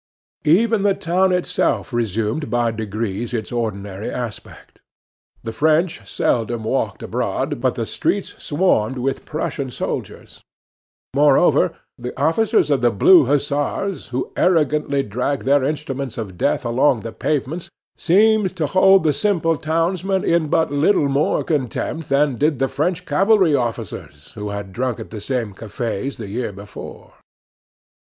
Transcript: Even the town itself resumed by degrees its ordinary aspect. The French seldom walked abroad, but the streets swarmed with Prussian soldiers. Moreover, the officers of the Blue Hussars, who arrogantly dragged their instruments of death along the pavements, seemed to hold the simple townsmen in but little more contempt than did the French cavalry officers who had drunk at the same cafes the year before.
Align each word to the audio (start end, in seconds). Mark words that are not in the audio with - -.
Even 0.49 0.81
the 0.81 0.95
town 0.95 1.31
itself 1.31 1.93
resumed 1.93 2.49
by 2.49 2.71
degrees 2.71 3.35
its 3.35 3.51
ordinary 3.51 4.09
aspect. 4.09 4.81
The 5.43 5.51
French 5.51 6.11
seldom 6.11 6.63
walked 6.63 7.03
abroad, 7.03 7.61
but 7.61 7.75
the 7.75 7.85
streets 7.85 8.33
swarmed 8.43 8.97
with 8.97 9.25
Prussian 9.25 9.69
soldiers. 9.69 10.41
Moreover, 11.13 11.73
the 11.99 12.19
officers 12.19 12.71
of 12.71 12.81
the 12.81 12.89
Blue 12.89 13.25
Hussars, 13.25 14.07
who 14.07 14.31
arrogantly 14.35 15.03
dragged 15.03 15.45
their 15.45 15.63
instruments 15.63 16.17
of 16.17 16.35
death 16.35 16.65
along 16.65 17.01
the 17.01 17.11
pavements, 17.11 17.69
seemed 17.95 18.55
to 18.57 18.65
hold 18.65 19.03
the 19.03 19.13
simple 19.13 19.55
townsmen 19.55 20.23
in 20.25 20.47
but 20.47 20.71
little 20.71 21.09
more 21.09 21.43
contempt 21.43 22.09
than 22.09 22.37
did 22.37 22.57
the 22.57 22.67
French 22.67 23.05
cavalry 23.05 23.53
officers 23.53 24.31
who 24.31 24.49
had 24.49 24.73
drunk 24.73 24.99
at 24.99 25.11
the 25.11 25.21
same 25.21 25.53
cafes 25.53 26.17
the 26.17 26.27
year 26.27 26.51
before. 26.51 27.13